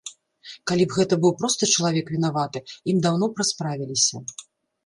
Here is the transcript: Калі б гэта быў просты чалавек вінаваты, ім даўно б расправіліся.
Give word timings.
Калі 0.69 0.83
б 0.87 0.95
гэта 0.99 1.13
быў 1.25 1.35
просты 1.41 1.69
чалавек 1.75 2.09
вінаваты, 2.15 2.59
ім 2.95 3.05
даўно 3.07 3.25
б 3.33 3.43
расправіліся. 3.43 4.25